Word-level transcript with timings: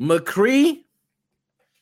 McCree 0.00 0.84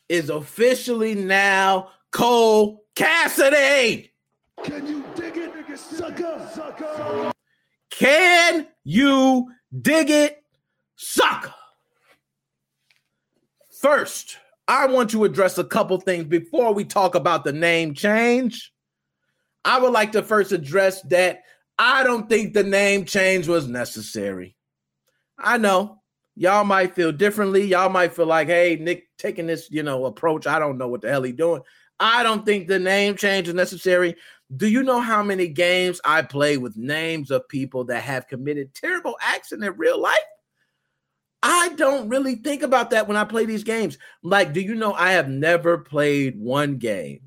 is 0.08 0.29
officially 0.29 1.15
now 1.15 1.91
Cole 2.10 2.85
Cassidy. 2.97 4.12
Can 4.64 4.87
you 4.87 5.04
dig 5.14 5.37
it, 5.37 5.79
sucker? 5.79 6.50
sucker? 6.52 7.32
Can 7.90 8.66
you 8.82 9.52
dig 9.80 10.10
it, 10.10 10.42
sucker? 10.96 11.54
First, 13.80 14.38
I 14.66 14.87
want 14.87 15.10
to 15.10 15.24
address 15.24 15.56
a 15.56 15.64
couple 15.64 16.00
things 16.00 16.25
before 16.25 16.75
we 16.75 16.85
talk 16.85 17.14
about 17.14 17.45
the 17.45 17.53
name 17.53 17.95
change. 17.95 18.73
I 19.64 19.79
would 19.79 19.93
like 19.93 20.12
to 20.12 20.23
first 20.23 20.50
address 20.50 21.03
that 21.03 21.43
I 21.79 22.03
don't 22.03 22.29
think 22.29 22.53
the 22.53 22.64
name 22.64 23.05
change 23.05 23.46
was 23.46 23.69
necessary. 23.69 24.57
I 25.39 25.59
know 25.59 25.98
y'all 26.39 26.64
might 26.64 26.95
feel 26.95 27.11
differently. 27.11 27.64
Y'all 27.64 27.89
might 27.91 28.14
feel 28.14 28.27
like, 28.27 28.46
hey, 28.46 28.79
Nick 28.80 29.09
taking 29.18 29.46
this, 29.46 29.68
you 29.70 29.82
know, 29.82 30.06
approach. 30.06 30.46
I 30.46 30.59
don't 30.59 30.79
know 30.79 30.88
what 30.88 31.01
the 31.01 31.10
hell 31.10 31.24
he 31.24 31.33
doing. 31.33 31.62
I 31.98 32.23
don't 32.23 32.46
think 32.46 32.69
the 32.69 32.79
name 32.79 33.16
change 33.16 33.48
is 33.48 33.55
necessary. 33.55 34.15
Do 34.56 34.69
you 34.69 34.84
know 34.84 35.01
how 35.01 35.23
many 35.23 35.48
games 35.48 36.01
I 36.05 36.23
play 36.23 36.56
with 36.56 36.77
names 36.77 37.32
of 37.32 37.48
people 37.48 37.84
that 37.87 38.05
have 38.05 38.29
committed 38.29 38.73
terrible 38.73 39.16
acts 39.20 39.51
in 39.51 39.59
their 39.59 39.73
real 39.73 40.01
life? 40.01 40.16
I 41.43 41.70
don't 41.70 42.09
really 42.09 42.37
think 42.37 42.62
about 42.62 42.91
that 42.91 43.09
when 43.09 43.16
I 43.16 43.24
play 43.24 43.45
these 43.45 43.65
games. 43.65 43.98
Like, 44.23 44.52
do 44.52 44.60
you 44.60 44.74
know 44.74 44.93
I 44.93 45.12
have 45.12 45.29
never 45.29 45.79
played 45.79 46.38
one 46.38 46.77
game 46.77 47.20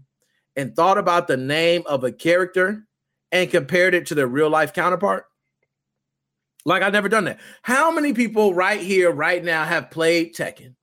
and 0.56 0.76
thought 0.76 0.98
about 0.98 1.28
the 1.28 1.38
name 1.38 1.84
of 1.86 2.04
a 2.04 2.12
character 2.12 2.88
and 3.32 3.52
compared 3.52 3.94
it 3.94 4.08
to 4.08 4.16
their 4.16 4.28
real 4.28 4.50
life 4.50 4.74
counterpart? 4.74 5.26
Like 6.66 6.84
I've 6.84 6.94
never 6.94 7.10
done 7.10 7.26
that. 7.26 7.40
How 7.62 7.92
many 7.92 8.14
people 8.14 8.54
right 8.54 8.80
here, 8.80 9.12
right 9.12 9.44
now, 9.44 9.64
have 9.64 9.92
played 9.92 10.36
Tekken, 10.36 10.76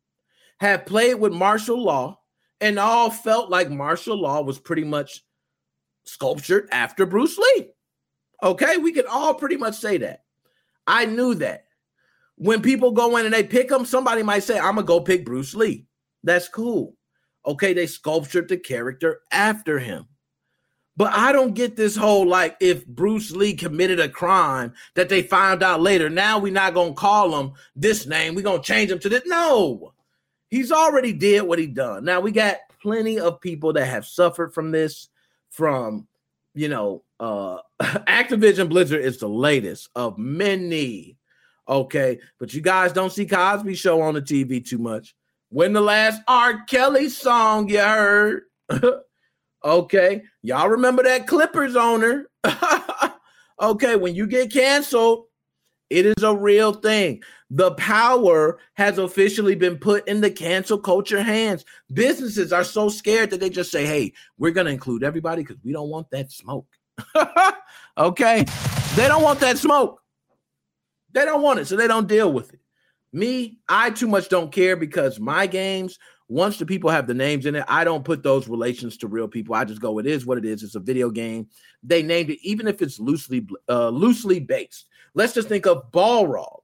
have 0.61 0.87
played 0.87 1.15
with 1.15 1.33
Marshall 1.33 1.83
Law, 1.83 2.19
and 2.61 2.79
all 2.79 3.11
felt 3.11 3.51
like 3.51 3.71
Marshall 3.71 4.21
Law 4.21 4.43
was 4.43 4.59
pretty 4.59 4.85
much 4.85 5.25
sculptured 6.05 6.69
after 6.73 7.07
Bruce 7.07 7.39
Lee? 7.39 7.71
Okay, 8.43 8.77
we 8.77 8.93
can 8.93 9.07
all 9.09 9.35
pretty 9.35 9.57
much 9.57 9.77
say 9.77 9.99
that. 9.99 10.25
I 10.87 11.05
knew 11.05 11.35
that. 11.37 11.65
When 12.37 12.63
people 12.63 12.93
go 12.93 13.17
in 13.17 13.25
and 13.27 13.35
they 13.35 13.43
pick 13.43 13.69
them, 13.69 13.85
somebody 13.85 14.23
might 14.23 14.45
say, 14.45 14.59
I'm 14.59 14.77
gonna 14.77 14.85
go 14.85 15.01
pick 15.01 15.25
Bruce 15.25 15.55
Lee. 15.55 15.87
That's 16.23 16.49
cool. 16.49 16.97
Okay, 17.47 17.73
they 17.73 17.87
sculptured 17.87 18.49
the 18.49 18.57
character 18.57 19.21
after 19.33 19.79
him. 19.79 20.07
But 20.99 21.13
I 21.15 21.31
don't 21.31 21.55
get 21.55 21.77
this 21.77 21.95
whole 21.95 22.27
like 22.27 22.57
if 22.59 22.85
Bruce 22.85 23.31
Lee 23.31 23.55
committed 23.55 24.01
a 24.01 24.09
crime 24.09 24.75
that 24.97 25.09
they 25.09 25.23
found 25.23 25.63
out 25.63 25.81
later, 25.81 26.11
now 26.11 26.41
we're 26.41 26.53
not 26.53 26.75
gonna 26.75 26.93
call 26.93 27.39
him 27.39 27.53
this 27.77 28.05
name, 28.05 28.35
we're 28.35 28.43
gonna 28.43 28.61
change 28.61 28.91
him 28.91 28.99
to 28.99 29.09
this. 29.09 29.23
No, 29.25 29.95
he's 30.51 30.73
already 30.73 31.13
did 31.13 31.43
what 31.43 31.61
he 31.61 31.69
done. 31.69 32.05
Now 32.05 32.19
we 32.19 32.33
got 32.33 32.57
plenty 32.83 33.21
of 33.21 33.41
people 33.41 33.73
that 33.75 33.87
have 33.87 34.07
suffered 34.07 34.53
from 34.53 34.73
this, 34.73 35.09
from 35.51 36.09
you 36.57 36.67
know, 36.69 37.05
uh 37.21 37.59
Activision 37.81 38.69
Blizzard 38.69 39.05
is 39.05 39.19
the 39.19 39.29
latest 39.29 39.91
of 39.95 40.19
many. 40.19 41.17
Okay, 41.69 42.19
but 42.41 42.53
you 42.53 42.61
guys 42.61 42.93
don't 42.93 43.13
see 43.13 43.25
Cosby 43.25 43.77
show 43.77 44.01
on 44.01 44.15
the 44.15 44.23
TV 44.23 44.67
too 44.67 44.79
much. 44.79 45.15
When 45.51 45.75
the 45.75 45.81
last 45.81 46.23
R. 46.27 46.65
Kelly 46.65 47.09
song 47.09 47.69
you 47.69 47.79
heard? 47.79 48.43
Okay. 49.65 50.23
Y'all 50.43 50.69
remember 50.69 51.03
that 51.03 51.27
Clippers 51.27 51.77
owner? 51.77 52.29
okay. 53.61 53.97
When 53.97 54.15
you 54.15 54.27
get 54.27 54.53
canceled, 54.53 55.27
it 55.91 56.07
is 56.07 56.23
a 56.23 56.35
real 56.35 56.75
thing. 56.75 57.23
The 57.51 57.73
power 57.73 58.59
has 58.75 58.99
officially 58.99 59.55
been 59.55 59.79
put 59.79 60.07
in 60.07 60.21
the 60.21 60.31
cancel 60.31 60.79
culture 60.79 61.23
hands. 61.23 61.65
Businesses 61.93 62.53
are 62.53 62.65
so 62.65 62.89
scared 62.89 63.31
that 63.31 63.41
they 63.41 63.49
just 63.49 63.71
say, 63.71 63.87
hey, 63.87 64.13
we're 64.37 64.53
going 64.53 64.67
to 64.67 64.73
include 64.73 65.03
everybody 65.03 65.43
because 65.43 65.57
we 65.65 65.73
don't 65.73 65.89
want 65.89 66.11
that 66.11 66.31
smoke. 66.31 66.67
okay. 67.99 68.45
They 68.95 69.09
don't 69.09 69.23
want 69.23 69.41
that 69.41 69.57
smoke. 69.57 70.03
They 71.13 71.25
don't 71.25 71.43
want 71.43 71.61
it. 71.61 71.67
So 71.67 71.77
they 71.77 71.89
don't 71.89 72.07
deal 72.07 72.33
with 72.33 72.53
it. 72.53 72.61
Me, 73.13 73.59
I 73.67 73.91
too 73.91 74.09
much 74.09 74.29
don't 74.29 74.53
care 74.53 74.77
because 74.77 75.19
my 75.19 75.47
games 75.47 75.99
once 76.29 76.59
the 76.59 76.67
people 76.67 76.91
have 76.91 77.07
the 77.07 77.15
names 77.15 77.47
in 77.47 77.57
it, 77.57 77.65
I 77.69 77.85
don't 77.85 78.05
put 78.05 78.23
those 78.23 78.49
relations 78.49 78.99
to 78.99 79.09
real 79.09 79.29
people. 79.29 79.55
I 79.55 79.65
just 79.65 79.81
go, 79.81 79.99
it 79.99 80.07
is 80.07 80.27
what 80.27 80.37
it 80.37 80.45
is. 80.45 80.63
It's 80.63 80.75
a 80.75 80.81
video 80.81 81.11
game. 81.11 81.49
They 81.83 82.03
named 82.03 82.31
it, 82.31 82.39
even 82.43 82.69
if 82.69 82.83
it's 82.83 83.01
loosely 83.01 83.47
uh, 83.69 83.89
loosely 83.89 84.39
based. 84.39 84.87
Let's 85.15 85.33
just 85.33 85.49
think 85.49 85.67
of 85.67 85.91
Balrog. 85.91 86.61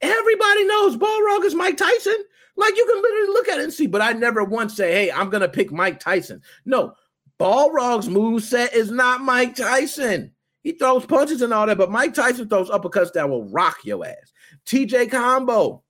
Everybody 0.00 0.64
knows 0.64 0.96
Balrog 0.96 1.44
is 1.44 1.54
Mike 1.54 1.76
Tyson. 1.76 2.24
Like 2.56 2.76
you 2.76 2.86
can 2.86 3.02
literally 3.02 3.28
look 3.28 3.48
at 3.48 3.58
it 3.58 3.64
and 3.64 3.72
see, 3.72 3.86
but 3.86 4.00
I 4.00 4.12
never 4.12 4.44
once 4.44 4.76
say, 4.76 4.92
hey, 4.92 5.12
I'm 5.12 5.28
gonna 5.28 5.48
pick 5.48 5.72
Mike 5.72 5.98
Tyson. 5.98 6.40
No, 6.64 6.94
Balrog's 7.38 8.08
move 8.08 8.44
set 8.44 8.74
is 8.74 8.90
not 8.90 9.22
Mike 9.22 9.56
Tyson. 9.56 10.32
He 10.62 10.72
throws 10.72 11.06
punches 11.06 11.42
and 11.42 11.52
all 11.52 11.66
that, 11.66 11.78
but 11.78 11.90
Mike 11.90 12.14
Tyson 12.14 12.48
throws 12.48 12.70
uppercuts 12.70 13.12
that 13.14 13.28
will 13.28 13.48
rock 13.48 13.78
your 13.82 14.06
ass. 14.06 14.32
TJ 14.66 15.10
Combo 15.10 15.82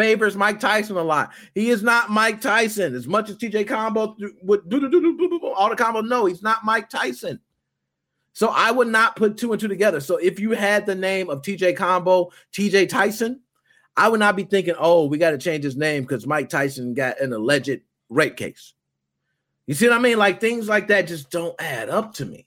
favors 0.00 0.34
Mike 0.34 0.58
Tyson 0.58 0.96
a 0.96 1.02
lot. 1.02 1.30
He 1.54 1.68
is 1.68 1.82
not 1.82 2.08
Mike 2.08 2.40
Tyson 2.40 2.94
as 2.94 3.06
much 3.06 3.28
as 3.28 3.36
TJ 3.36 3.68
Combo 3.68 4.16
would 4.42 4.60
all 5.54 5.68
the 5.68 5.76
combo. 5.76 6.00
No, 6.00 6.24
he's 6.24 6.42
not 6.42 6.64
Mike 6.64 6.88
Tyson. 6.88 7.38
So 8.32 8.48
I 8.48 8.70
would 8.70 8.88
not 8.88 9.16
put 9.16 9.36
two 9.36 9.52
and 9.52 9.60
two 9.60 9.68
together. 9.68 10.00
So 10.00 10.16
if 10.16 10.40
you 10.40 10.52
had 10.52 10.86
the 10.86 10.94
name 10.94 11.28
of 11.28 11.42
TJ 11.42 11.76
Combo, 11.76 12.30
TJ 12.54 12.88
Tyson, 12.88 13.40
I 13.94 14.08
would 14.08 14.20
not 14.20 14.36
be 14.36 14.44
thinking, 14.44 14.74
oh, 14.78 15.04
we 15.04 15.18
got 15.18 15.32
to 15.32 15.38
change 15.38 15.64
his 15.64 15.76
name 15.76 16.04
because 16.04 16.26
Mike 16.26 16.48
Tyson 16.48 16.94
got 16.94 17.20
an 17.20 17.34
alleged 17.34 17.80
rape 18.08 18.36
case. 18.36 18.72
You 19.66 19.74
see 19.74 19.86
what 19.86 19.98
I 19.98 20.00
mean? 20.00 20.16
Like 20.16 20.40
things 20.40 20.66
like 20.66 20.88
that 20.88 21.08
just 21.08 21.30
don't 21.30 21.60
add 21.60 21.90
up 21.90 22.14
to 22.14 22.24
me. 22.24 22.46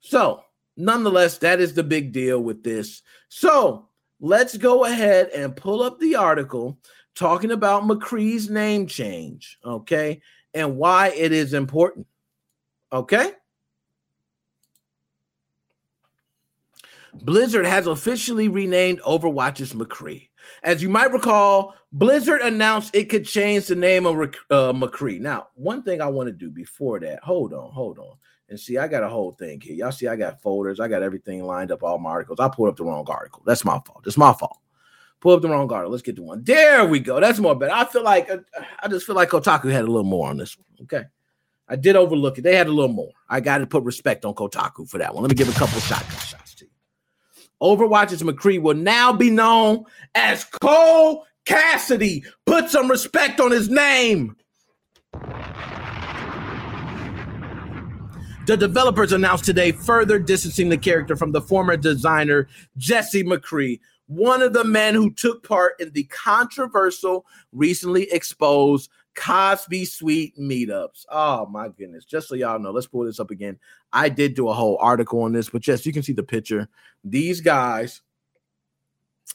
So, 0.00 0.42
nonetheless, 0.78 1.38
that 1.38 1.60
is 1.60 1.74
the 1.74 1.82
big 1.82 2.12
deal 2.12 2.40
with 2.40 2.62
this. 2.62 3.02
So, 3.28 3.88
let's 4.22 4.56
go 4.56 4.84
ahead 4.84 5.28
and 5.34 5.54
pull 5.54 5.82
up 5.82 5.98
the 5.98 6.14
article 6.14 6.78
talking 7.14 7.50
about 7.50 7.82
McCree's 7.82 8.48
name 8.48 8.86
change, 8.86 9.58
okay, 9.62 10.22
and 10.54 10.78
why 10.78 11.08
it 11.08 11.32
is 11.32 11.52
important. 11.52 12.06
Okay. 12.90 13.32
Blizzard 17.14 17.66
has 17.66 17.86
officially 17.86 18.48
renamed 18.48 19.00
Overwatch's 19.02 19.74
McCree. 19.74 20.28
As 20.62 20.82
you 20.82 20.88
might 20.88 21.12
recall, 21.12 21.74
Blizzard 21.92 22.40
announced 22.40 22.94
it 22.94 23.10
could 23.10 23.26
change 23.26 23.66
the 23.66 23.76
name 23.76 24.06
of 24.06 24.16
uh, 24.16 24.72
McCree. 24.72 25.20
Now, 25.20 25.48
one 25.54 25.82
thing 25.82 26.00
I 26.00 26.06
want 26.06 26.28
to 26.28 26.32
do 26.32 26.48
before 26.48 27.00
that, 27.00 27.22
hold 27.22 27.52
on, 27.52 27.70
hold 27.70 27.98
on. 27.98 28.16
And 28.52 28.60
see, 28.60 28.76
I 28.76 28.86
got 28.86 29.02
a 29.02 29.08
whole 29.08 29.32
thing 29.32 29.62
here. 29.62 29.74
Y'all 29.74 29.90
see, 29.90 30.08
I 30.08 30.14
got 30.14 30.42
folders. 30.42 30.78
I 30.78 30.86
got 30.86 31.02
everything 31.02 31.42
lined 31.42 31.72
up, 31.72 31.82
all 31.82 31.96
my 31.96 32.10
articles. 32.10 32.38
I 32.38 32.50
pulled 32.50 32.68
up 32.68 32.76
the 32.76 32.84
wrong 32.84 33.06
article. 33.08 33.42
That's 33.46 33.64
my 33.64 33.80
fault. 33.86 34.02
It's 34.06 34.18
my 34.18 34.34
fault. 34.34 34.58
Pull 35.20 35.32
up 35.32 35.40
the 35.40 35.48
wrong 35.48 35.72
article. 35.72 35.90
Let's 35.90 36.02
get 36.02 36.16
to 36.16 36.22
one. 36.22 36.44
There 36.44 36.84
we 36.84 37.00
go. 37.00 37.18
That's 37.18 37.38
more 37.38 37.54
better. 37.54 37.72
I 37.72 37.86
feel 37.86 38.04
like 38.04 38.30
uh, 38.30 38.36
I 38.82 38.88
just 38.88 39.06
feel 39.06 39.16
like 39.16 39.30
Kotaku 39.30 39.72
had 39.72 39.84
a 39.84 39.86
little 39.86 40.04
more 40.04 40.28
on 40.28 40.36
this 40.36 40.58
one. 40.58 40.66
Okay. 40.82 41.04
I 41.66 41.76
did 41.76 41.96
overlook 41.96 42.36
it. 42.36 42.42
They 42.42 42.54
had 42.54 42.66
a 42.66 42.72
little 42.72 42.92
more. 42.92 43.12
I 43.26 43.40
got 43.40 43.58
to 43.58 43.66
put 43.66 43.84
respect 43.84 44.26
on 44.26 44.34
Kotaku 44.34 44.86
for 44.86 44.98
that 44.98 45.14
one. 45.14 45.22
Let 45.22 45.30
me 45.30 45.34
give 45.34 45.48
a 45.48 45.58
couple 45.58 45.80
shotgun 45.80 46.18
shots 46.18 46.54
to 46.56 46.66
you. 46.66 46.70
Overwatch's 47.62 48.22
McCree 48.22 48.60
will 48.60 48.74
now 48.74 49.14
be 49.14 49.30
known 49.30 49.86
as 50.14 50.44
Cole 50.44 51.24
Cassidy. 51.46 52.22
Put 52.44 52.68
some 52.68 52.90
respect 52.90 53.40
on 53.40 53.50
his 53.50 53.70
name. 53.70 54.36
The 58.44 58.56
developers 58.56 59.12
announced 59.12 59.44
today 59.44 59.70
further 59.70 60.18
distancing 60.18 60.68
the 60.68 60.76
character 60.76 61.14
from 61.14 61.30
the 61.30 61.40
former 61.40 61.76
designer 61.76 62.48
Jesse 62.76 63.22
McCree, 63.22 63.78
one 64.06 64.42
of 64.42 64.52
the 64.52 64.64
men 64.64 64.94
who 64.94 65.12
took 65.12 65.46
part 65.46 65.74
in 65.78 65.92
the 65.92 66.02
controversial, 66.04 67.24
recently 67.52 68.10
exposed 68.10 68.90
Cosby 69.14 69.84
Suite 69.84 70.36
meetups. 70.36 71.04
Oh 71.08 71.46
my 71.46 71.68
goodness. 71.68 72.04
Just 72.04 72.28
so 72.28 72.34
y'all 72.34 72.58
know, 72.58 72.72
let's 72.72 72.88
pull 72.88 73.04
this 73.04 73.20
up 73.20 73.30
again. 73.30 73.60
I 73.92 74.08
did 74.08 74.34
do 74.34 74.48
a 74.48 74.54
whole 74.54 74.76
article 74.80 75.22
on 75.22 75.32
this, 75.32 75.48
but 75.48 75.64
yes, 75.64 75.86
you 75.86 75.92
can 75.92 76.02
see 76.02 76.12
the 76.12 76.24
picture. 76.24 76.68
These 77.04 77.42
guys 77.42 78.02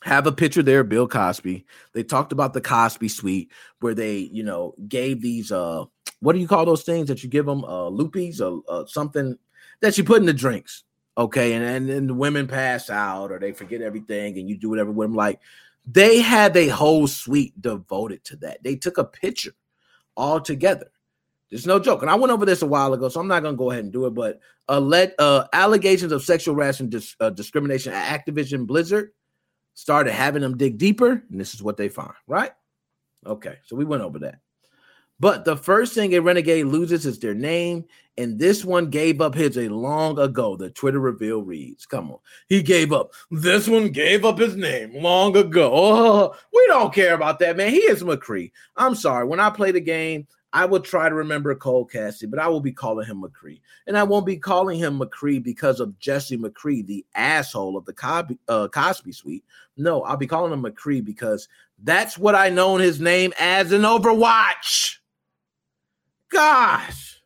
have 0.04 0.28
a 0.28 0.32
picture 0.32 0.62
there 0.62 0.84
bill 0.84 1.08
cosby 1.08 1.66
they 1.94 2.04
talked 2.04 2.32
about 2.32 2.54
the 2.54 2.62
cosby 2.62 3.08
suite 3.08 3.52
where 3.80 3.96
they 3.96 4.18
you 4.18 4.44
know 4.44 4.76
gave 4.88 5.22
these 5.22 5.52
uh 5.52 5.84
what 6.20 6.34
do 6.34 6.40
you 6.40 6.48
call 6.48 6.66
those 6.66 6.84
things 6.84 7.08
that 7.08 7.24
you 7.24 7.30
give 7.30 7.46
them 7.46 7.64
uh 7.64 7.90
loopies 7.90 8.42
or 8.42 8.62
uh, 8.70 8.86
something 8.86 9.38
that 9.82 9.98
you 9.98 10.04
put 10.04 10.20
in 10.20 10.26
the 10.26 10.34
drinks 10.34 10.84
okay 11.18 11.54
and, 11.54 11.64
and 11.64 11.90
then 11.90 12.08
the 12.08 12.14
women 12.14 12.48
pass 12.48 12.90
out 12.90 13.32
or 13.32 13.40
they 13.40 13.52
forget 13.52 13.82
everything 13.82 14.38
and 14.38 14.50
you 14.50 14.58
do 14.58 14.70
whatever 14.70 14.92
with 14.92 15.08
them 15.08 15.16
like 15.16 15.40
they 15.86 16.20
had 16.20 16.56
a 16.58 16.68
whole 16.68 17.08
suite 17.08 17.60
devoted 17.62 18.24
to 18.24 18.36
that 18.36 18.62
they 18.64 18.76
took 18.76 18.98
a 18.98 19.04
picture 19.04 19.54
all 20.16 20.40
together 20.42 20.90
there's 21.50 21.68
no 21.68 21.80
joke 21.80 22.02
and 22.02 22.12
i 22.12 22.16
went 22.16 22.32
over 22.32 22.46
this 22.46 22.62
a 22.62 22.68
while 22.68 22.94
ago 22.94 23.10
so 23.10 23.20
i'm 23.20 23.28
not 23.28 23.42
going 23.44 23.54
to 23.56 23.58
go 23.58 23.72
ahead 23.72 23.84
and 23.84 23.94
do 23.94 24.06
it 24.06 24.14
but 24.14 24.40
uh, 24.70 24.80
let 24.80 25.14
uh 25.20 25.46
allegations 25.54 26.12
of 26.12 26.24
sexual 26.24 26.56
harassment 26.56 26.90
dis- 26.92 27.16
uh, 27.20 27.30
discrimination 27.30 27.94
at 27.94 28.26
activision 28.26 28.66
blizzard 28.66 29.12
started 29.78 30.12
having 30.12 30.42
them 30.42 30.58
dig 30.58 30.80
deeper, 30.80 31.24
and 31.30 31.40
this 31.40 31.54
is 31.54 31.62
what 31.62 31.78
they 31.78 31.88
find, 31.88 32.14
right? 32.26 32.52
Okay, 33.26 33.58
so 33.64 33.76
we 33.76 33.86
went 33.86 34.02
over 34.02 34.18
that. 34.20 34.40
But 35.20 35.46
the 35.46 35.58
first 35.58 35.94
thing 35.94 36.14
a 36.14 36.20
renegade 36.20 36.68
loses 36.68 37.06
is 37.06 37.18
their 37.20 37.34
name, 37.34 37.86
and 38.18 38.38
this 38.38 38.64
one 38.64 38.90
gave 38.90 39.20
up 39.20 39.34
his 39.34 39.58
a 39.58 39.68
long 39.68 40.20
ago. 40.20 40.56
The 40.56 40.70
Twitter 40.70 41.00
reveal 41.00 41.42
reads, 41.42 41.86
"Come 41.86 42.12
on, 42.12 42.20
he 42.48 42.62
gave 42.62 42.94
up. 42.94 43.14
This 43.32 43.68
one 43.68 43.90
gave 43.90 44.26
up 44.26 44.38
his 44.38 44.56
name 44.56 44.94
long 45.02 45.36
ago. 45.36 45.72
Oh, 45.74 46.36
we 46.54 46.66
don't 46.68 46.94
care 46.94 47.16
about 47.16 47.40
that, 47.40 47.58
man. 47.58 47.72
He 47.72 47.80
is 47.80 48.04
McCree. 48.04 48.52
I'm 48.76 48.94
sorry. 48.94 49.26
When 49.26 49.40
I 49.40 49.50
play 49.50 49.72
the 49.72 49.82
game, 49.82 50.28
I 50.54 50.66
will 50.66 50.80
try 50.80 51.10
to 51.10 51.16
remember 51.16 51.54
Cole 51.56 51.86
Cassidy, 51.86 52.30
but 52.30 52.40
I 52.40 52.48
will 52.48 52.62
be 52.62 52.72
calling 52.72 53.06
him 53.06 53.22
McCree. 53.22 53.60
And 53.86 53.98
I 53.98 54.04
won't 54.04 54.26
be 54.26 54.38
calling 54.38 54.80
him 54.80 55.00
McCree 55.00 55.44
because 55.44 55.80
of 55.80 55.98
Jesse 56.00 56.38
McCree, 56.38 56.86
the 56.86 57.06
asshole 57.16 57.76
of 57.76 57.86
the 57.86 57.94
Cosby, 57.94 58.40
uh, 58.48 58.68
Cosby 58.70 59.12
suite. 59.12 59.44
No, 59.76 60.04
I'll 60.04 60.18
be 60.18 60.28
calling 60.28 60.54
him 60.54 60.64
McCree 60.64 61.04
because 61.04 61.48
that's 61.84 62.18
what 62.18 62.34
I 62.34 62.50
known 62.50 62.80
his 62.80 63.00
name 63.00 63.34
as 63.40 63.72
in 63.72 63.82
Overwatch. 63.82 64.97
Gosh. 66.30 67.22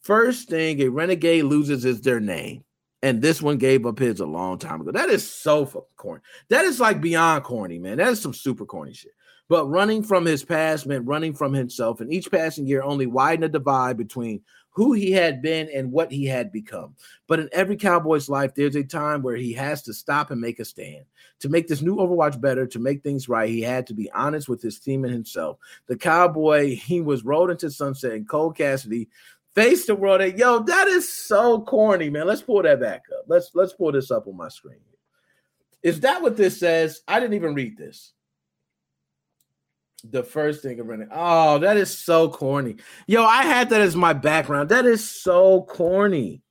First 0.00 0.48
thing 0.48 0.80
a 0.80 0.88
renegade 0.88 1.44
loses 1.44 1.84
is 1.84 2.00
their 2.00 2.20
name. 2.20 2.64
And 3.04 3.20
this 3.20 3.42
one 3.42 3.58
gave 3.58 3.84
up 3.84 3.98
his 3.98 4.20
a 4.20 4.26
long 4.26 4.58
time 4.58 4.80
ago. 4.80 4.92
That 4.92 5.10
is 5.10 5.28
so 5.28 5.66
fucking 5.66 5.88
corny. 5.96 6.22
That 6.50 6.64
is 6.64 6.78
like 6.78 7.00
beyond 7.00 7.42
corny, 7.42 7.78
man. 7.78 7.98
That 7.98 8.08
is 8.08 8.20
some 8.20 8.32
super 8.32 8.64
corny 8.64 8.94
shit. 8.94 9.12
But 9.52 9.68
running 9.68 10.02
from 10.02 10.24
his 10.24 10.42
past 10.42 10.86
meant 10.86 11.06
running 11.06 11.34
from 11.34 11.52
himself, 11.52 12.00
and 12.00 12.10
each 12.10 12.30
passing 12.30 12.66
year 12.66 12.82
only 12.82 13.04
widened 13.04 13.44
the 13.44 13.58
divide 13.58 13.98
between 13.98 14.40
who 14.70 14.94
he 14.94 15.12
had 15.12 15.42
been 15.42 15.68
and 15.74 15.92
what 15.92 16.10
he 16.10 16.24
had 16.24 16.50
become. 16.50 16.96
But 17.26 17.38
in 17.38 17.50
every 17.52 17.76
Cowboy's 17.76 18.30
life, 18.30 18.54
there's 18.54 18.76
a 18.76 18.82
time 18.82 19.20
where 19.20 19.36
he 19.36 19.52
has 19.52 19.82
to 19.82 19.92
stop 19.92 20.30
and 20.30 20.40
make 20.40 20.58
a 20.58 20.64
stand. 20.64 21.04
To 21.40 21.50
make 21.50 21.68
this 21.68 21.82
new 21.82 21.96
Overwatch 21.96 22.40
better, 22.40 22.66
to 22.66 22.78
make 22.78 23.02
things 23.02 23.28
right, 23.28 23.46
he 23.46 23.60
had 23.60 23.86
to 23.88 23.94
be 23.94 24.10
honest 24.12 24.48
with 24.48 24.62
his 24.62 24.78
team 24.78 25.04
and 25.04 25.12
himself. 25.12 25.58
The 25.86 25.98
Cowboy, 25.98 26.74
he 26.76 27.02
was 27.02 27.22
rolled 27.22 27.50
into 27.50 27.70
sunset, 27.70 28.12
and 28.12 28.26
Cole 28.26 28.52
Cassidy 28.52 29.10
faced 29.54 29.86
the 29.86 29.94
world. 29.94 30.22
And 30.22 30.38
yo, 30.38 30.60
that 30.60 30.88
is 30.88 31.12
so 31.12 31.60
corny, 31.60 32.08
man. 32.08 32.26
Let's 32.26 32.40
pull 32.40 32.62
that 32.62 32.80
back 32.80 33.02
up. 33.18 33.26
Let's 33.28 33.50
let's 33.52 33.74
pull 33.74 33.92
this 33.92 34.10
up 34.10 34.26
on 34.26 34.34
my 34.34 34.48
screen. 34.48 34.80
Is 35.82 36.00
that 36.00 36.22
what 36.22 36.38
this 36.38 36.58
says? 36.58 37.02
I 37.06 37.20
didn't 37.20 37.34
even 37.34 37.52
read 37.52 37.76
this 37.76 38.14
the 40.04 40.22
first 40.22 40.62
thing 40.62 40.80
of 40.80 40.86
running. 40.86 41.08
Oh, 41.10 41.58
that 41.58 41.76
is 41.76 41.96
so 41.96 42.28
corny. 42.28 42.76
Yo, 43.06 43.24
I 43.24 43.42
had 43.42 43.70
that 43.70 43.80
as 43.80 43.96
my 43.96 44.12
background. 44.12 44.68
That 44.68 44.86
is 44.86 45.08
so 45.08 45.62
corny. 45.62 46.42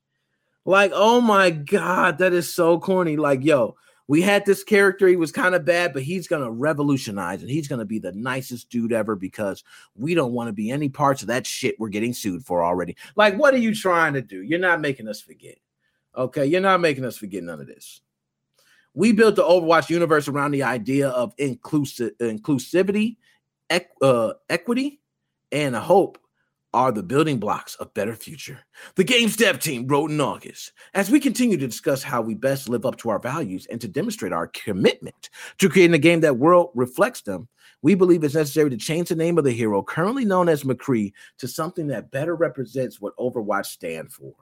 Like, 0.65 0.91
oh 0.93 1.21
my 1.21 1.49
God, 1.49 2.19
that 2.19 2.33
is 2.33 2.53
so 2.53 2.79
corny. 2.79 3.17
Like, 3.17 3.43
yo, 3.43 3.75
we 4.07 4.21
had 4.21 4.45
this 4.45 4.63
character. 4.63 5.07
He 5.07 5.15
was 5.15 5.31
kind 5.31 5.55
of 5.55 5.65
bad, 5.65 5.93
but 5.93 6.03
he's 6.03 6.27
to 6.43 6.51
revolutionize 6.51 7.41
and 7.41 7.49
he's 7.49 7.67
to 7.79 7.85
be 7.85 7.99
the 7.99 8.11
nicest 8.11 8.69
dude 8.69 8.93
ever 8.93 9.15
because 9.15 9.63
we 9.95 10.13
don't 10.13 10.33
want 10.33 10.49
to 10.49 10.53
be 10.53 10.69
any 10.69 10.89
parts 10.89 11.21
of 11.21 11.29
that 11.29 11.47
shit 11.47 11.79
we're 11.79 11.89
getting 11.89 12.13
sued 12.13 12.45
for 12.45 12.63
already. 12.63 12.95
Like, 13.15 13.37
what 13.37 13.53
are 13.53 13.59
you 13.59 13.73
trying 13.73 14.13
to 14.13 14.21
do? 14.21 14.41
You're 14.41 14.59
not 14.59 14.81
making 14.81 15.07
us 15.07 15.21
forget. 15.21 15.57
Okay. 16.15 16.45
You're 16.45 16.61
not 16.61 16.81
making 16.81 17.05
us 17.05 17.17
forget 17.17 17.43
none 17.43 17.61
of 17.61 17.67
this. 17.67 18.01
We 18.93 19.13
built 19.13 19.37
the 19.37 19.43
Overwatch 19.43 19.89
universe 19.89 20.27
around 20.27 20.51
the 20.51 20.63
idea 20.63 21.07
of 21.07 21.33
inclusive 21.37 22.11
inclusivity 22.19 23.15
uh, 24.01 24.33
equity 24.49 25.01
and 25.51 25.75
hope 25.75 26.17
are 26.73 26.91
the 26.91 27.03
building 27.03 27.37
blocks 27.37 27.75
of 27.75 27.93
better 27.93 28.15
future. 28.15 28.59
The 28.95 29.03
game's 29.03 29.35
dev 29.35 29.59
team 29.59 29.87
wrote 29.87 30.11
in 30.11 30.21
August 30.21 30.71
as 30.93 31.09
we 31.09 31.19
continue 31.19 31.57
to 31.57 31.67
discuss 31.67 32.01
how 32.01 32.21
we 32.21 32.33
best 32.33 32.69
live 32.69 32.85
up 32.85 32.97
to 32.99 33.09
our 33.09 33.19
values 33.19 33.65
and 33.69 33.81
to 33.81 33.87
demonstrate 33.87 34.31
our 34.31 34.47
commitment 34.47 35.29
to 35.57 35.69
creating 35.69 35.95
a 35.95 35.99
game 35.99 36.21
that 36.21 36.37
world 36.37 36.71
reflects 36.73 37.21
them. 37.21 37.49
We 37.81 37.95
believe 37.95 38.23
it's 38.23 38.35
necessary 38.35 38.69
to 38.69 38.77
change 38.77 39.09
the 39.09 39.15
name 39.15 39.37
of 39.37 39.43
the 39.43 39.51
hero 39.51 39.83
currently 39.83 40.23
known 40.23 40.47
as 40.47 40.63
McCree 40.63 41.13
to 41.39 41.47
something 41.47 41.87
that 41.87 42.11
better 42.11 42.35
represents 42.35 43.01
what 43.01 43.17
Overwatch 43.17 43.65
stand 43.65 44.13
for. 44.13 44.33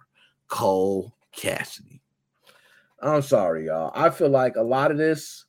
Cole 0.49 1.15
Cassidy. 1.31 2.01
I'm 3.01 3.21
sorry, 3.21 3.67
y'all. 3.67 3.91
I 3.95 4.09
feel 4.09 4.29
like 4.29 4.55
a 4.55 4.61
lot 4.61 4.91
of 4.91 4.97
this 4.97 5.45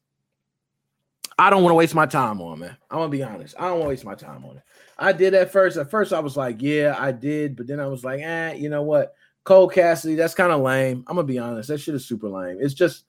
I 1.40 1.48
don't 1.48 1.62
want 1.62 1.70
to 1.70 1.76
waste 1.76 1.94
my 1.94 2.04
time 2.04 2.38
on, 2.42 2.58
man. 2.58 2.76
I'm 2.90 2.98
gonna 2.98 3.08
be 3.08 3.22
honest. 3.22 3.54
I 3.58 3.68
don't 3.68 3.78
want 3.78 3.84
to 3.84 3.88
waste 3.88 4.04
my 4.04 4.14
time 4.14 4.44
on 4.44 4.58
it. 4.58 4.62
I 4.98 5.14
did 5.14 5.32
at 5.32 5.50
first. 5.50 5.78
At 5.78 5.90
first, 5.90 6.12
I 6.12 6.20
was 6.20 6.36
like, 6.36 6.60
yeah, 6.60 6.94
I 6.98 7.12
did, 7.12 7.56
but 7.56 7.66
then 7.66 7.80
I 7.80 7.86
was 7.86 8.04
like, 8.04 8.20
eh, 8.20 8.52
you 8.52 8.68
know 8.68 8.82
what? 8.82 9.14
Cole 9.44 9.66
Cassidy, 9.66 10.16
that's 10.16 10.34
kind 10.34 10.52
of 10.52 10.60
lame. 10.60 11.02
I'm 11.06 11.16
gonna 11.16 11.26
be 11.26 11.38
honest. 11.38 11.70
That 11.70 11.78
shit 11.78 11.94
is 11.94 12.04
super 12.04 12.28
lame. 12.28 12.58
It's 12.60 12.74
just, 12.74 13.04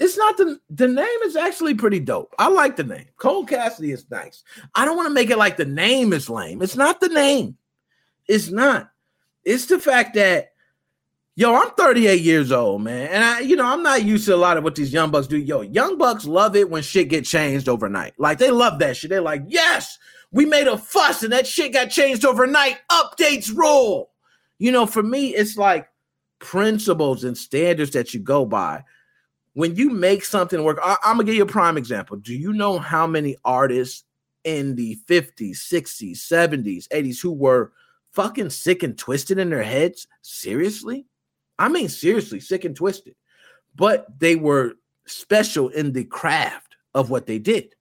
it's 0.00 0.18
not 0.18 0.36
the 0.36 0.58
the 0.68 0.88
name 0.88 1.18
is 1.22 1.36
actually 1.36 1.74
pretty 1.74 2.00
dope. 2.00 2.34
I 2.40 2.48
like 2.48 2.74
the 2.74 2.82
name. 2.82 3.06
Cole 3.18 3.46
Cassidy 3.46 3.92
is 3.92 4.04
nice. 4.10 4.42
I 4.74 4.84
don't 4.84 4.96
want 4.96 5.06
to 5.06 5.14
make 5.14 5.30
it 5.30 5.38
like 5.38 5.56
the 5.56 5.64
name 5.64 6.12
is 6.12 6.28
lame. 6.28 6.62
It's 6.62 6.76
not 6.76 6.98
the 6.98 7.08
name. 7.08 7.56
It's 8.26 8.50
not. 8.50 8.90
It's 9.44 9.66
the 9.66 9.78
fact 9.78 10.14
that 10.14 10.54
Yo, 11.38 11.54
I'm 11.54 11.70
38 11.72 12.22
years 12.22 12.50
old, 12.50 12.80
man. 12.80 13.08
And 13.08 13.22
I, 13.22 13.40
you 13.40 13.56
know, 13.56 13.66
I'm 13.66 13.82
not 13.82 14.02
used 14.02 14.24
to 14.24 14.34
a 14.34 14.36
lot 14.36 14.56
of 14.56 14.64
what 14.64 14.74
these 14.74 14.90
young 14.90 15.10
bucks 15.10 15.26
do. 15.26 15.36
Yo, 15.36 15.60
young 15.60 15.98
bucks 15.98 16.24
love 16.24 16.56
it 16.56 16.70
when 16.70 16.82
shit 16.82 17.10
get 17.10 17.26
changed 17.26 17.68
overnight. 17.68 18.14
Like 18.16 18.38
they 18.38 18.50
love 18.50 18.78
that 18.78 18.96
shit. 18.96 19.10
They're 19.10 19.20
like, 19.20 19.42
yes, 19.46 19.98
we 20.30 20.46
made 20.46 20.66
a 20.66 20.78
fuss 20.78 21.22
and 21.22 21.34
that 21.34 21.46
shit 21.46 21.74
got 21.74 21.90
changed 21.90 22.24
overnight. 22.24 22.78
Updates 22.90 23.54
roll. 23.54 24.12
You 24.58 24.72
know, 24.72 24.86
for 24.86 25.02
me, 25.02 25.34
it's 25.34 25.58
like 25.58 25.90
principles 26.38 27.22
and 27.22 27.36
standards 27.36 27.90
that 27.90 28.14
you 28.14 28.20
go 28.20 28.46
by. 28.46 28.82
When 29.52 29.76
you 29.76 29.90
make 29.90 30.24
something 30.24 30.64
work, 30.64 30.78
I, 30.82 30.96
I'm 31.04 31.16
gonna 31.16 31.24
give 31.24 31.34
you 31.34 31.42
a 31.42 31.46
prime 31.46 31.76
example. 31.76 32.16
Do 32.16 32.34
you 32.34 32.54
know 32.54 32.78
how 32.78 33.06
many 33.06 33.36
artists 33.44 34.04
in 34.44 34.74
the 34.74 34.98
50s, 35.06 35.56
60s, 35.56 36.12
70s, 36.12 36.88
80s 36.88 37.20
who 37.20 37.32
were 37.32 37.72
fucking 38.12 38.48
sick 38.48 38.82
and 38.82 38.96
twisted 38.96 39.38
in 39.38 39.50
their 39.50 39.62
heads? 39.62 40.06
Seriously? 40.22 41.04
I 41.58 41.68
mean, 41.68 41.88
seriously, 41.88 42.40
sick 42.40 42.64
and 42.64 42.76
twisted. 42.76 43.14
But 43.74 44.06
they 44.18 44.36
were 44.36 44.74
special 45.06 45.68
in 45.68 45.92
the 45.92 46.04
craft 46.04 46.76
of 46.94 47.10
what 47.10 47.26
they 47.26 47.38
did. 47.38 47.74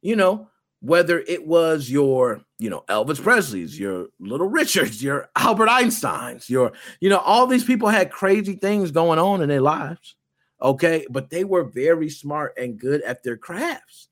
You 0.00 0.16
know, 0.16 0.48
whether 0.80 1.18
it 1.20 1.46
was 1.46 1.90
your, 1.90 2.40
you 2.58 2.70
know, 2.70 2.84
Elvis 2.88 3.22
Presley's, 3.22 3.78
your 3.78 4.06
Little 4.20 4.48
Richards, 4.48 5.02
your 5.02 5.28
Albert 5.36 5.68
Einstein's, 5.68 6.48
your, 6.48 6.72
you 7.00 7.08
know, 7.08 7.18
all 7.18 7.46
these 7.46 7.64
people 7.64 7.88
had 7.88 8.10
crazy 8.10 8.54
things 8.54 8.90
going 8.90 9.18
on 9.18 9.42
in 9.42 9.48
their 9.48 9.60
lives. 9.60 10.14
Okay. 10.60 11.06
But 11.10 11.30
they 11.30 11.44
were 11.44 11.64
very 11.64 12.10
smart 12.10 12.54
and 12.56 12.78
good 12.78 13.02
at 13.02 13.22
their 13.22 13.36
crafts. 13.36 14.08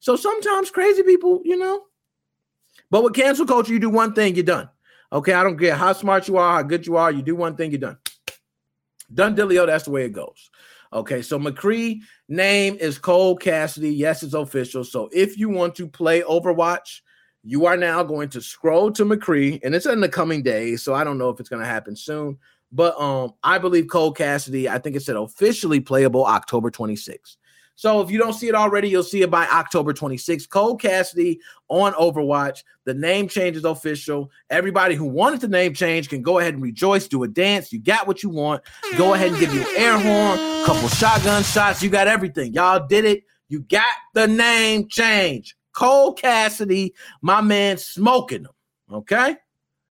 So 0.00 0.16
sometimes 0.16 0.70
crazy 0.70 1.02
people, 1.02 1.42
you 1.44 1.56
know, 1.56 1.82
but 2.90 3.02
with 3.02 3.14
cancel 3.14 3.46
culture, 3.46 3.72
you 3.72 3.80
do 3.80 3.90
one 3.90 4.14
thing, 4.14 4.34
you're 4.34 4.44
done. 4.44 4.68
Okay. 5.12 5.32
I 5.32 5.42
don't 5.42 5.58
care 5.58 5.74
how 5.74 5.92
smart 5.92 6.28
you 6.28 6.36
are, 6.36 6.56
how 6.56 6.62
good 6.62 6.86
you 6.86 6.96
are, 6.96 7.10
you 7.10 7.22
do 7.22 7.36
one 7.36 7.56
thing, 7.56 7.70
you're 7.70 7.80
done. 7.80 7.98
Done 9.12 9.36
Dilio, 9.36 9.66
that's 9.66 9.84
the 9.84 9.90
way 9.90 10.04
it 10.04 10.12
goes. 10.12 10.50
Okay, 10.92 11.20
so 11.20 11.38
McCree 11.38 12.00
name 12.28 12.76
is 12.80 12.98
Cole 12.98 13.36
Cassidy. 13.36 13.90
Yes, 13.90 14.22
it's 14.22 14.34
official. 14.34 14.84
So 14.84 15.10
if 15.12 15.38
you 15.38 15.48
want 15.50 15.74
to 15.76 15.86
play 15.86 16.22
Overwatch, 16.22 17.00
you 17.44 17.66
are 17.66 17.76
now 17.76 18.02
going 18.02 18.28
to 18.30 18.40
scroll 18.40 18.90
to 18.92 19.04
McCree, 19.04 19.60
and 19.62 19.74
it's 19.74 19.86
in 19.86 20.00
the 20.00 20.08
coming 20.08 20.42
days. 20.42 20.82
So 20.82 20.94
I 20.94 21.04
don't 21.04 21.18
know 21.18 21.28
if 21.28 21.40
it's 21.40 21.48
going 21.48 21.62
to 21.62 21.68
happen 21.68 21.94
soon, 21.94 22.38
but 22.72 22.98
um, 23.00 23.34
I 23.42 23.58
believe 23.58 23.88
Cole 23.88 24.12
Cassidy. 24.12 24.68
I 24.68 24.78
think 24.78 24.96
it 24.96 25.02
said 25.02 25.16
officially 25.16 25.80
playable 25.80 26.24
October 26.24 26.70
26th. 26.70 27.36
So 27.78 28.00
if 28.00 28.10
you 28.10 28.18
don't 28.18 28.32
see 28.32 28.48
it 28.48 28.56
already, 28.56 28.88
you'll 28.88 29.04
see 29.04 29.22
it 29.22 29.30
by 29.30 29.46
October 29.46 29.94
26th. 29.94 30.48
Cole 30.48 30.74
Cassidy 30.74 31.38
on 31.68 31.92
Overwatch. 31.92 32.64
The 32.82 32.92
name 32.92 33.28
change 33.28 33.56
is 33.56 33.64
official. 33.64 34.32
Everybody 34.50 34.96
who 34.96 35.04
wanted 35.04 35.42
the 35.42 35.46
name 35.46 35.74
change 35.74 36.08
can 36.08 36.20
go 36.20 36.40
ahead 36.40 36.54
and 36.54 36.62
rejoice, 36.62 37.06
do 37.06 37.22
a 37.22 37.28
dance. 37.28 37.72
You 37.72 37.78
got 37.78 38.08
what 38.08 38.24
you 38.24 38.30
want. 38.30 38.64
Go 38.96 39.14
ahead 39.14 39.28
and 39.28 39.38
give 39.38 39.54
you 39.54 39.64
air 39.76 39.96
horn, 39.96 40.66
couple 40.66 40.88
shotgun 40.88 41.44
shots. 41.44 41.80
You 41.80 41.88
got 41.88 42.08
everything. 42.08 42.52
Y'all 42.52 42.84
did 42.84 43.04
it. 43.04 43.22
You 43.48 43.60
got 43.60 43.94
the 44.12 44.26
name 44.26 44.88
change. 44.88 45.54
Cole 45.72 46.14
Cassidy, 46.14 46.94
my 47.22 47.40
man, 47.40 47.78
smoking 47.78 48.42
them. 48.42 48.52
Okay. 48.92 49.36